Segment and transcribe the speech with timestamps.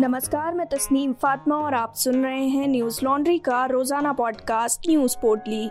[0.00, 5.16] नमस्कार, मैं तस्नीम फातिमा और आप सुन रहे हैं न्यूज़ लॉन्ड्री का रोज़ाना पॉडकास्ट न्यूज़
[5.22, 5.68] पोर्टली।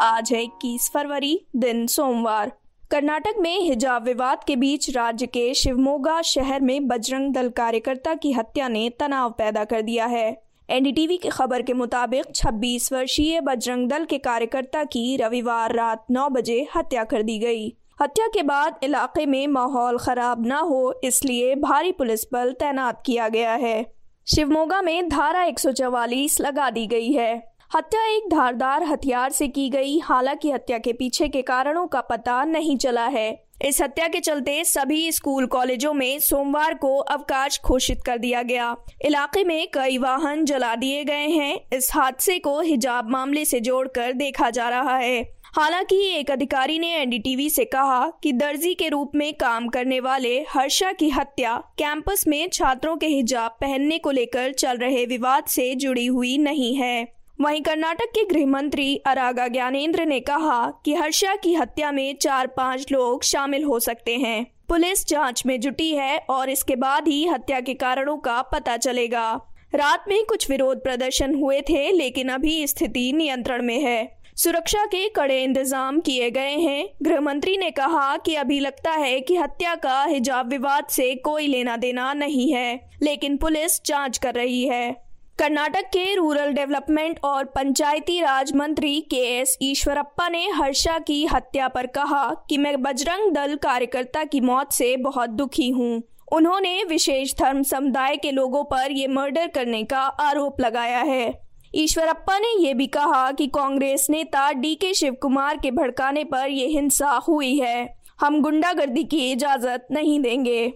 [0.00, 2.52] आज है इक्कीस फरवरी, दिन सोमवार।
[2.90, 8.32] कर्नाटक में हिजाब विवाद के बीच राज्य के शिवमोगा शहर में बजरंग दल कार्यकर्ता की
[8.32, 13.88] हत्या ने तनाव पैदा कर दिया है। एनडीटीवी की खबर के मुताबिक 26 वर्षीय बजरंग
[13.88, 18.78] दल के कार्यकर्ता की रविवार रात 9 बजे हत्या कर दी गई। हत्या के बाद
[18.82, 23.94] इलाके में माहौल खराब न हो, इसलिए भारी पुलिस बल तैनात किया गया है।
[24.26, 29.98] शिवमोगा में धारा 144 लगा दी गई है। हत्या एक धारदार हथियार से की गई,
[29.98, 34.64] हालाँकि हत्या के पीछे के कारणों का पता नहीं चला है। इस हत्या के चलते
[34.64, 40.44] सभी स्कूल कॉलेजों में सोमवार को अवकाश घोषित कर दिया गया। इलाके में कई वाहन
[40.44, 45.43] जला दिए गए हैं। इस हादसे को हिजाब मामले से जोड़कर देखा जा रहा है।
[45.56, 50.34] हालाँकि एक अधिकारी ने एनडीटीवी से कहा कि दर्जी के रूप में काम करने वाले
[50.50, 55.74] हर्षा की हत्या कैंपस में छात्रों के हिजाब पहनने को लेकर चल रहे विवाद से
[55.74, 57.06] जुड़ी हुई नहीं है।
[57.40, 62.46] वहीं कर्नाटक के गृह मंत्री अरागा ज्ञानेंद्र ने कहा कि हर्षा की हत्या में चार
[62.46, 67.26] पाँच लोग शामिल हो सकते हैं। पुलिस जाँच में जुटी है और इसके बाद ही
[67.26, 69.30] हत्या के कारणों का पता चलेगा।
[69.74, 75.08] रात में कुछ विरोध प्रदर्शन हुए थे, लेकिन अभी स्थिति नियंत्रण में है। सुरक्षा के
[75.08, 79.74] कड़े इंतज़ाम किए गए हैं। गृह मंत्री ने कहा कि अभी लगता है कि हत्या
[79.74, 84.90] का हिजाब विवाद से कोई लेना देना नहीं है, लेकिन पुलिस जाँच कर रही है।
[85.38, 91.68] कर्नाटक के रूरल डेवलपमेंट और पंचायती राज मंत्री के एस ईश्वरप्पा ने हर्षा की हत्या
[91.68, 97.34] पर कहा कि मैं बजरंग दल कार्यकर्ता की मौत से बहुत दुखी हूँ। उन्होंने विशेष
[97.34, 101.43] धर्म समुदाय के लोगों पर ये मर्डर करने का आरोप लगाया है।
[101.76, 106.48] ईश्वरप्पा ने यह भी कहा कि कांग्रेस नेता डी के शिव कुमार के भड़काने पर
[106.48, 110.72] यह हिंसा हुई है। हम गुंडागर्दी की इजाज़त नहीं देंगे।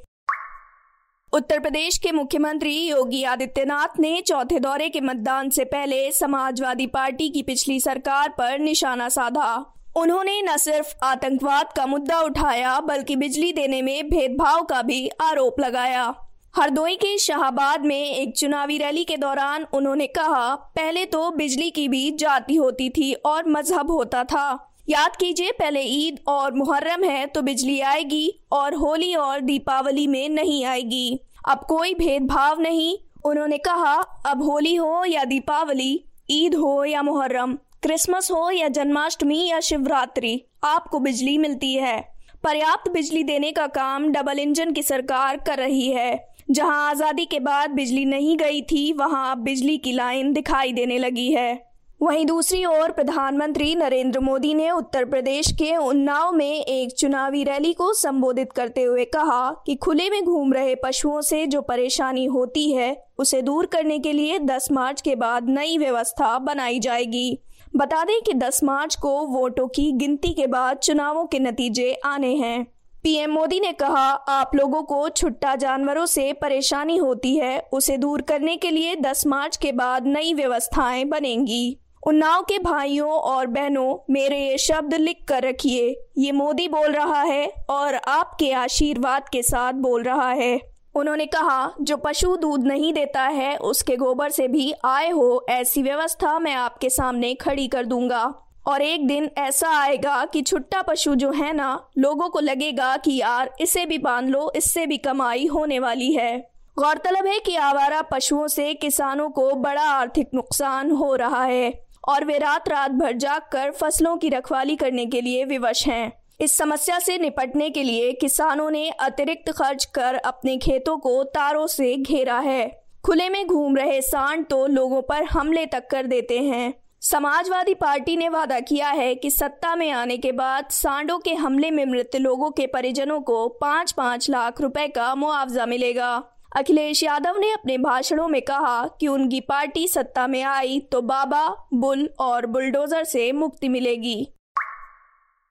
[1.33, 7.29] उत्तर प्रदेश के मुख्यमंत्री योगी आदित्यनाथ ने चौथे दौरे के मतदान से पहले समाजवादी पार्टी
[7.29, 13.53] की पिछली सरकार पर निशाना साधा। उन्होंने न सिर्फ़ आतंकवाद का मुद्दा उठाया, बल्कि बिजली
[13.53, 16.15] देने में भेदभाव का भी आरोप लगाया।
[16.59, 21.87] हरदोई के शाहबाद में एक चुनावी रैली के दौरान उन्होंने कहा, पहले तो बिजली की
[21.89, 27.27] भी जाति होती थी और मज़हब होता था। याद कीजिए, पहले ईद और मुहर्रम है
[27.27, 33.59] तो बिजली आएगी और होली और दीपावली में नहीं आएगी। अब कोई भेदभाव नहीं। उन्होंने
[33.59, 33.95] कहा,
[34.27, 40.41] अब होली हो या दीपावली, ईद हो या मुहर्रम, क्रिसमस हो या जन्माष्टमी या शिवरात्रि,
[40.65, 42.01] आपको बिजली मिलती है।
[42.45, 47.39] पर्याप्त बिजली देने का काम डबल इंजन की सरकार कर रही है। जहाँ आज़ादी के
[47.41, 51.69] बाद बिजली नहीं गई थी, वहाँ अब बिजली की लाइन दिखाई देने लगी है।
[52.03, 57.73] वहीं दूसरी ओर प्रधानमंत्री नरेंद्र मोदी ने उत्तर प्रदेश के उन्नाव में एक चुनावी रैली
[57.73, 62.71] को संबोधित करते हुए कहा कि खुले में घूम रहे पशुओं से जो परेशानी होती
[62.73, 67.39] है, उसे दूर करने के लिए 10 मार्च के बाद नई व्यवस्था बनाई जाएगी।
[67.77, 72.35] बता दें कि 10 मार्च को वोटों की गिनती के बाद चुनावों के नतीजे आने
[72.35, 72.67] हैं।
[73.03, 78.23] पीएम मोदी ने कहा, आप लोगों को छुट्टा जानवरों से परेशानी होती है। उसे दूर
[78.23, 84.13] करने के लिए 10 मार्च के बाद नई व्यवस्थाएँ बनेंगी। उन्नाव के भाइयों और बहनों,
[84.13, 89.43] मेरे ये शब्द लिख कर रखिए। ये मोदी बोल रहा है और आपके आशीर्वाद के
[89.43, 90.61] साथ बोल रहा है।
[90.95, 95.83] उन्होंने कहा, जो पशु दूध नहीं देता है, उसके गोबर से भी आए हो, ऐसी
[95.83, 98.35] व्यवस्था मैं आपके सामने खड़ी कर दूँगा।
[98.69, 103.17] और एक दिन ऐसा आएगा कि छुट्टा पशु जो है ना, लोगों को लगेगा कि
[103.17, 108.03] यार, इसे भी बाँध लो, इससे भी कमाई होने वाली है। गौरतलब है कि आवारा
[108.03, 111.73] पशुओं से किसानों को बड़ा आर्थिक नुकसान हो रहा है
[112.09, 116.13] और वे रात रात भर जाग कर फ़सलों की रखवाली करने के लिए विवश हैं।
[116.41, 121.67] इस समस्या से निपटने के लिए किसानों ने अतिरिक्त खर्च कर अपने खेतों को तारों
[121.67, 126.39] से घेरा है। खुले में घूम रहे सांड तो लोगों पर हमले तक कर देते
[126.39, 126.75] हैं।
[127.11, 131.71] समाजवादी पार्टी ने वादा किया है कि सत्ता में आने के बाद सांडों के हमले
[131.71, 136.25] में मृत लोगों के परिजनों को पाँच पाँच लाख रुपए का मुआवजा मिलेगा।
[136.57, 141.69] अखिलेश यादव ने अपने भाषणों में कहा कि उनकी पार्टी सत्ता में आई तो बाबा,
[141.75, 144.29] बुल और बुलडोजर से मुक्ति मिलेगी।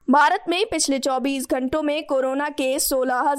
[0.09, 3.35] भारत में पिछले 24 घंटों में कोरोना के सोलह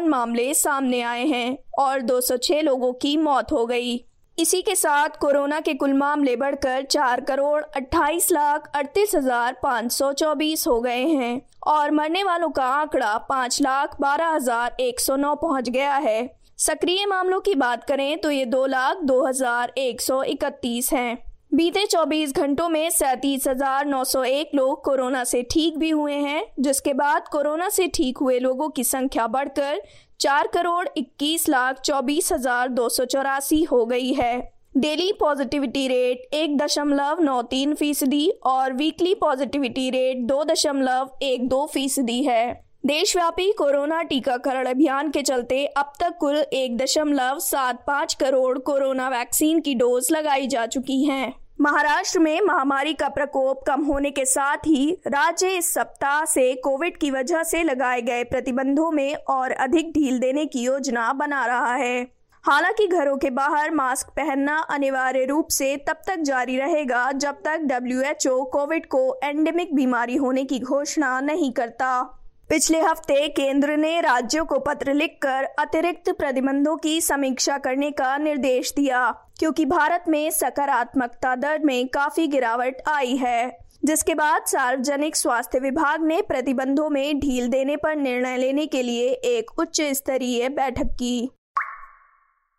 [0.00, 4.07] मामले सामने आए हैं और 206 लोगों की मौत हो गई।
[4.38, 9.92] इसी के साथ कोरोना के कुल मामले बढ़कर चार करोड़ अट्ठाईस लाख अड़तीस हज़ार पाँच
[9.92, 15.00] सौ चौबीस हो गए हैं और मरने वालों का आंकड़ा पाँच लाख बारह हज़ार एक
[15.00, 19.24] सौ नौ पहुँच गया है। सक्रिय मामलों की बात करें तो ये दो लाख दो
[19.26, 21.16] हज़ार एक सौ इकतीस हैं।
[21.52, 26.14] बीते 24 घंटों में सैतीस हज़ार नौ सौ एक लोग कोरोना से ठीक भी हुए
[26.14, 29.80] हैं, जिसके बाद कोरोना से ठीक हुए लोगों की संख्या बढ़कर
[30.20, 34.38] चार करोड़ इक्कीस लाख चौबीस हज़ार दो सौ चौरासी हो गई है।
[34.76, 41.48] डेली पॉजिटिविटी रेट एक दशमलव नौ तीन फ़ीसदी और वीकली पॉजिटिविटी रेट दो दशमलव एक
[41.48, 47.82] दो फ़ीसदी है। देशव्यापी कोरोना टीकाकरण अभियान के चलते अब तक कुल एक दशमलव सात
[47.86, 53.62] पाँच करोड़ कोरोना वैक्सीन की डोज लगाई जा चुकी हैं। महाराष्ट्र में महामारी का प्रकोप
[53.66, 58.24] कम होने के साथ ही राज्य इस सप्ताह से कोविड की वजह से लगाए गए
[58.24, 62.02] प्रतिबंधों में और अधिक ढील देने की योजना बना रहा है।
[62.44, 67.58] हालाँकि घरों के बाहर मास्क पहनना अनिवार्य रूप से तब तक जारी रहेगा जब तक
[67.64, 72.14] डब्ल्यूएचओ कोविड को एंडेमिक बीमारी होने की घोषणा नहीं करता।
[72.50, 78.72] पिछले हफ़्ते केंद्र ने राज्यों को पत्र लिखकर अतिरिक्त प्रतिबंधों की समीक्षा करने का निर्देश
[78.76, 85.58] दिया, क्योंकि भारत में सकारात्मकता दर में काफ़ी गिरावट आई है। जिसके बाद सार्वजनिक स्वास्थ्य
[85.58, 90.94] विभाग ने प्रतिबंधों में ढील देने पर निर्णय लेने के लिए एक उच्च स्तरीय बैठक
[90.94, 91.30] की।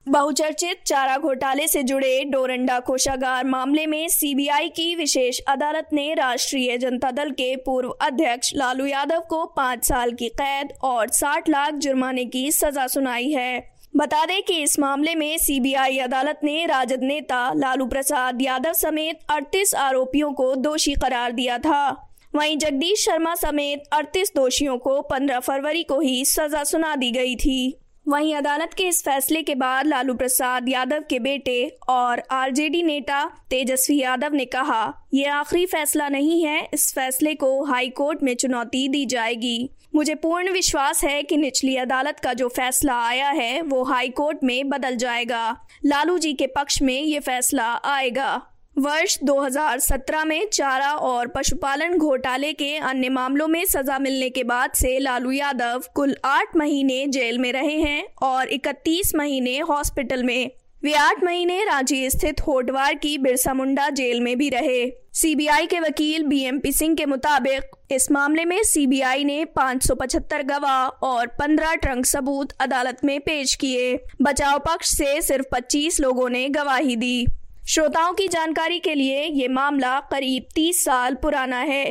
[0.08, 6.78] बहुचर्चित चारा घोटाले से जुड़े डोरंडा कोषागार मामले में सीबीआई की विशेष अदालत ने राष्ट्रीय
[6.78, 11.74] जनता दल के पूर्व अध्यक्ष लालू यादव को पाँच साल की कैद और साठ लाख
[11.74, 17.04] जुर्माने की सजा सुनाई है। बता दें कि इस मामले में सीबीआई अदालत ने राजद
[17.04, 21.90] नेता लालू प्रसाद यादव समेत 38 आरोपियों को दोषी करार दिया था।
[22.36, 27.36] वहीं जगदीश शर्मा समेत 38 दोषियों को 15 फरवरी को ही सजा सुना दी गई
[27.36, 27.80] थी।
[28.10, 33.24] वहीं अदालत के इस फैसले के बाद लालू प्रसाद यादव के बेटे और आरजेडी नेता
[33.50, 38.36] तेजस्वी यादव ने कहा, ये आखिरी फैसला नहीं है, इस फैसले को हाई कोर्ट में
[38.36, 43.62] चुनौती दी जाएगी। मुझे पूर्ण विश्वास है कि निचली अदालत का जो फैसला आया है,
[43.62, 48.42] वो हाई कोर्ट में बदल जाएगा। लालू जी के पक्ष में ये फैसला आएगा।
[48.78, 54.72] वर्ष 2017 में चारा और पशुपालन घोटाले के अन्य मामलों में सजा मिलने के बाद
[54.72, 60.52] से लालू यादव कुल आठ महीने जेल में रहे हैं और 31 महीने हॉस्पिटल में।
[60.84, 65.80] वे आठ महीने रांची स्थित होटवार की बिरसा मुंडा जेल में भी रहे। सीबीआई के
[65.80, 72.06] वकील बीएमपी सिंह के मुताबिक, इस मामले में सीबीआई ने 575 गवाह और 15 ट्रंक
[72.06, 77.26] सबूत अदालत में पेश किए। बचाव पक्ष से सिर्फ़ 25 लोगों ने गवाही दी।
[77.70, 81.86] श्रोताओं की जानकारी के लिए ये मामला करीब 30 साल पुराना है।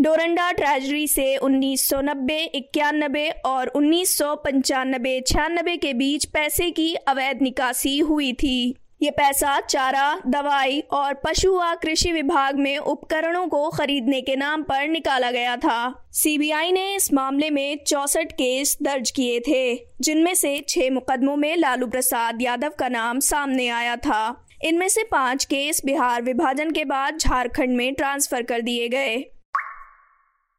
[0.00, 7.42] डोरंडा ट्रेजरी से 1990, इक्यानबे और उन्नीस सौ पंचानबे छियानबे के बीच पैसे की अवैध
[7.42, 13.68] निकासी हुई थी। ये पैसा चारा दवाई और पशु व कृषि विभाग में उपकरणों को
[13.70, 19.10] खरीदने के नाम पर निकाला गया था। सीबीआई ने इस मामले में चौसठ केस दर्ज
[19.10, 24.46] किए थे जिनमें से छह मुकदमों में लालू प्रसाद यादव का नाम सामने आया था।
[24.64, 29.16] इनमें से पाँच केस बिहार विभाजन के बाद झारखंड में ट्रांसफ़र कर दिए गए।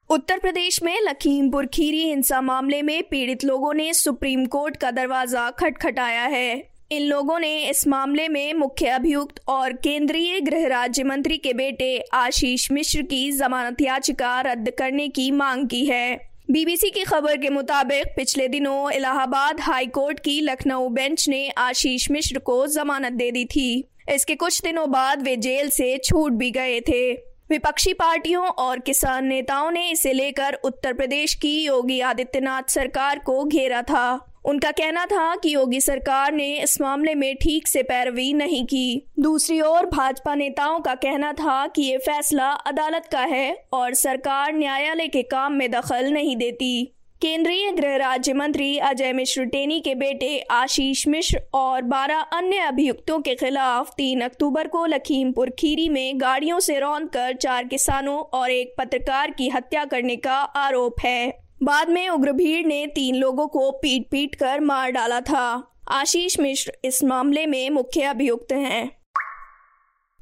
[0.10, 5.50] उत्तर प्रदेश में लखीमपुर खीरी हिंसा मामले में पीड़ित लोगों ने सुप्रीम कोर्ट का दरवाज़ा
[5.52, 11.38] खटखटाया है। इन लोगों ने इस मामले में मुख्य अभियुक्त और केंद्रीय गृह राज्य मंत्री
[11.38, 16.16] के बेटे आशीष मिश्र की जमानत याचिका रद्द करने की मांग की है।
[16.52, 22.10] बीबीसी की खबर के मुताबिक पिछले दिनों इलाहाबाद हाई कोर्ट की लखनऊ बेंच ने आशीष
[22.12, 26.52] मिश्र को जमानत दे दी थी। इसके कुछ दिनों बाद वे जेल से छूट भी
[26.52, 27.14] गए थे।
[27.50, 33.44] विपक्षी पार्टियों और किसान नेताओं ने इसे लेकर उत्तर प्रदेश की योगी आदित्यनाथ सरकार को
[33.44, 38.34] घेरा था। उनका कहना था कि योगी सरकार ने इस मामले में ठीक से पैरवी
[38.34, 43.66] नहीं की। दूसरी ओर भाजपा नेताओं का कहना था कि ये फैसला अदालत का है
[43.74, 49.44] और सरकार न्यायालय के काम में दखल नहीं देती। केंद्रीय गृह राज्य मंत्री अजय मिश्र
[49.44, 55.50] टेनी के बेटे आशीष मिश्र और 12 अन्य अभियुक्तों के खिलाफ 3 अक्टूबर को लखीमपुर
[55.50, 60.36] खीरी में गाड़ियों से रौंद कर चार किसानों और एक पत्रकार की हत्या करने का
[60.36, 61.28] आरोप है।
[61.64, 66.40] बाद में उग्र भीड़ ने तीन लोगों को पीट पीट कर मार डाला था। आशीष
[66.40, 69.05] मिश्र इस मामले में मुख्य अभियुक्त हैं।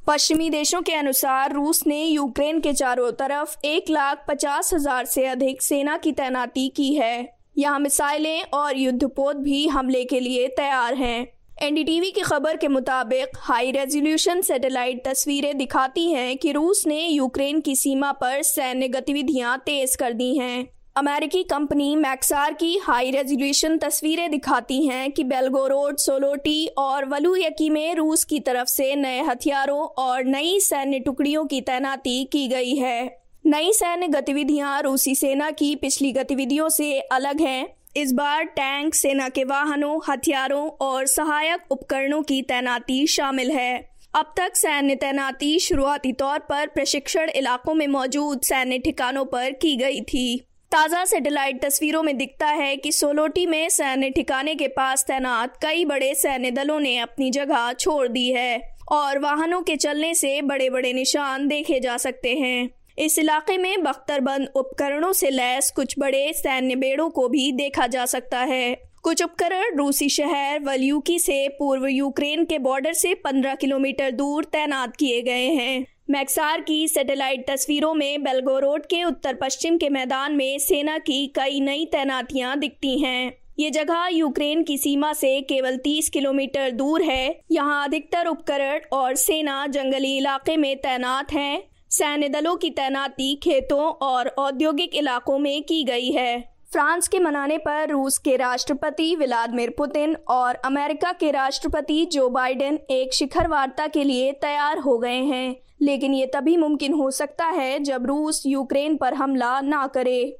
[0.07, 5.25] पश्चिमी देशों के अनुसार रूस ने यूक्रेन के चारों तरफ़ एक लाख पचास हज़ार से
[5.25, 10.95] अधिक सेना की तैनाती की है। यहाँ मिसाइलें और युद्धपोत भी हमले के लिए तैयार
[10.95, 11.27] हैं।
[11.63, 17.61] एनडीटीवी की खबर के मुताबिक हाई रेजोल्यूशन सैटेलाइट तस्वीरें दिखाती हैं कि रूस ने यूक्रेन
[17.61, 23.77] की सीमा पर सैन्य गतिविधियाँ तेज कर दी हैं। अमेरिकी कंपनी मैक्सार की हाई रेजोल्यूशन
[23.77, 29.79] तस्वीरें दिखाती हैं कि बेलगोरोड, सोलोटी और वलुयकी में रूस की तरफ़ से नए हथियारों
[29.79, 35.75] और नई सैन्य टुकड़ियों की तैनाती की गई है। नई सैन्य गतिविधियाँ रूसी सेना की
[35.75, 42.21] पिछली गतिविधियों से अलग हैं। इस बार टैंक, सेना के वाहनों, हथियारों और सहायक उपकरणों
[42.21, 48.41] की तैनाती शामिल है। अब तक सैन्य तैनाती शुरुआती तौर पर प्रशिक्षण इलाकों में मौजूद
[48.41, 53.69] सैन्य ठिकानों पर की गई थी। ताज़ा सैटेलाइट तस्वीरों में दिखता है कि सोलोटी में
[53.69, 58.61] सैन्य ठिकाने के पास तैनात कई बड़े सैन्य दलों ने अपनी जगह छोड़ दी है
[58.91, 63.83] और वाहनों के चलने से बड़े बड़े निशान देखे जा सकते हैं। इस इलाके में
[63.83, 69.23] बख्तरबंद उपकरणों से लैस कुछ बड़े सैन्य बेड़ों को भी देखा जा सकता है। कुछ
[69.23, 75.21] उपकरण रूसी शहर वल्यूकी से पूर्व यूक्रेन के बॉर्डर से 15 किलोमीटर दूर तैनात किए
[75.21, 80.97] गए हैं। मैक्सार की सैटेलाइट तस्वीरों में बेलगोरोड के उत्तर पश्चिम के मैदान में सेना
[80.97, 86.71] की कई नई तैनातियाँ दिखती हैं। ये जगह यूक्रेन की सीमा से केवल 30 किलोमीटर
[86.71, 92.69] दूर है। यहाँ अधिकतर उपकरण और सेना जंगली इलाके में तैनात हैं। सैन्य दलों की
[92.69, 98.35] तैनाती खेतों और औद्योगिक इलाकों में की गई है। फ्रांस के मनाने पर रूस के
[98.35, 104.77] राष्ट्रपति व्लादिमिर पुतिन और अमेरिका के राष्ट्रपति जो बाइडेन एक शिखर वार्ता के लिए तैयार
[104.77, 109.61] हो गए हैं। लेकिन ये तभी मुमकिन हो सकता है जब रूस यूक्रेन पर हमला
[109.61, 110.37] ना करे।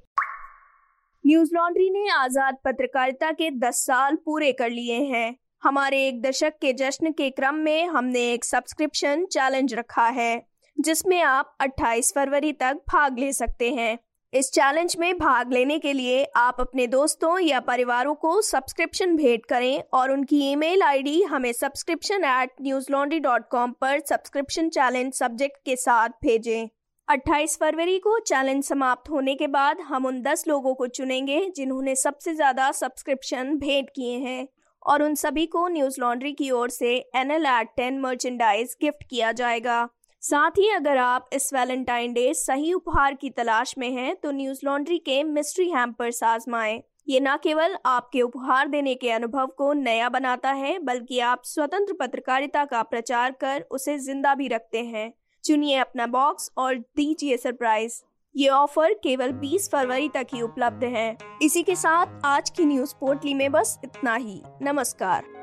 [1.25, 6.53] न्यूज़ लॉन्ड्री ने आज़ाद पत्रकारिता के 10 साल पूरे कर लिए हैं। हमारे एक दशक
[6.61, 10.45] के जश्न के क्रम में हमने एक सब्सक्रिप्शन चैलेंज रखा है,
[10.79, 13.97] जिसमें आप 28 फरवरी तक भाग ले सकते हैं।
[14.33, 19.45] इस चैलेंज में भाग लेने के लिए आप अपने दोस्तों या परिवारों को सब्सक्रिप्शन भेंट
[19.45, 22.51] करें और उनकी ईमेल आईडी हमें subscription at
[22.91, 26.67] Newslaundry dot com पर सब्सक्रिप्शन चैलेंज सब्जेक्ट के साथ भेजें।
[27.07, 31.95] 28 फरवरी को चैलेंज समाप्त होने के बाद हम उन 10 लोगों को चुनेंगे जिन्होंने
[31.95, 34.47] सबसे ज़्यादा सब्सक्रिप्शन भेंट किए हैं
[34.85, 39.09] और उन सभी को न्यूज़ लॉन्ड्री की ओर से N L at ten merchandise gift
[39.09, 39.87] किया जाएगा।
[40.23, 44.59] साथ ही अगर आप इस वैलेंटाइन डे सही उपहार की तलाश में हैं तो न्यूज़
[44.65, 50.09] लॉन्ड्री के मिस्ट्री हैम्पर्स आजमाएँ। ये न केवल आपके उपहार देने के अनुभव को नया
[50.09, 55.11] बनाता है, बल्कि आप स्वतंत्र पत्रकारिता का प्रचार कर उसे ज़िंदा भी रखते हैं।
[55.43, 58.01] चुनिए अपना बॉक्स और दीजिए सरप्राइज़।
[58.35, 62.95] ये ऑफ़र केवल 20 फरवरी तक ही उपलब्ध है। इसी के साथ आज की न्यूज़
[62.95, 65.42] पोर्टली में बस इतना ही। नमस्कार।